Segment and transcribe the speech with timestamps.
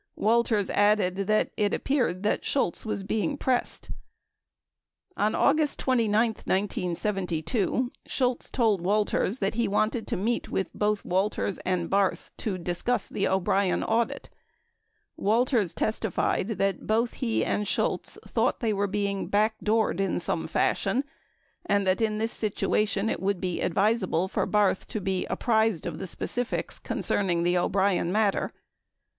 [0.15, 3.83] Walters added that "it ap peared that [Shultz] was being pressed"
[5.15, 11.05] 23 On August 29, 1972, Shultz told Walters that he wanted to meet with both
[11.05, 14.31] Walters and Barth to discuss the O'Brien audit,
[15.17, 20.47] Walters testified that both he and Shultz thought they were being "back doored" in some
[20.47, 21.03] fashion
[21.63, 25.85] and that in this situation it would be advis able for Barth to be apprised
[25.85, 28.51] of the specifics concerning the O'Brien matter.